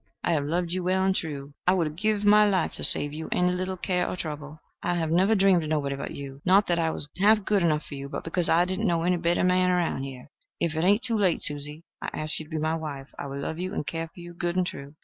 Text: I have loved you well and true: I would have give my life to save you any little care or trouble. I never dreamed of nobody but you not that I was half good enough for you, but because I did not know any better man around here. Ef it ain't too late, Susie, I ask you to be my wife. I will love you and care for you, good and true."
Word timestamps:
I 0.23 0.31
have 0.33 0.45
loved 0.45 0.71
you 0.71 0.81
well 0.83 1.03
and 1.05 1.13
true: 1.15 1.53
I 1.67 1.73
would 1.73 1.85
have 1.85 1.95
give 1.95 2.25
my 2.25 2.43
life 2.49 2.73
to 2.73 2.83
save 2.83 3.13
you 3.13 3.29
any 3.31 3.51
little 3.51 3.77
care 3.77 4.09
or 4.09 4.15
trouble. 4.15 4.59
I 4.81 4.95
never 5.05 5.35
dreamed 5.35 5.61
of 5.61 5.69
nobody 5.69 5.95
but 5.95 6.09
you 6.09 6.41
not 6.43 6.65
that 6.69 6.79
I 6.79 6.89
was 6.89 7.07
half 7.19 7.45
good 7.45 7.61
enough 7.61 7.85
for 7.85 7.93
you, 7.93 8.09
but 8.09 8.23
because 8.23 8.49
I 8.49 8.65
did 8.65 8.79
not 8.79 8.87
know 8.87 9.03
any 9.03 9.17
better 9.17 9.43
man 9.43 9.69
around 9.69 10.01
here. 10.01 10.31
Ef 10.59 10.73
it 10.75 10.83
ain't 10.83 11.03
too 11.03 11.17
late, 11.19 11.41
Susie, 11.43 11.83
I 12.01 12.09
ask 12.15 12.39
you 12.39 12.45
to 12.45 12.49
be 12.49 12.57
my 12.57 12.73
wife. 12.75 13.09
I 13.19 13.27
will 13.27 13.41
love 13.41 13.59
you 13.59 13.75
and 13.75 13.85
care 13.85 14.07
for 14.07 14.19
you, 14.21 14.33
good 14.33 14.55
and 14.55 14.65
true." 14.65 14.95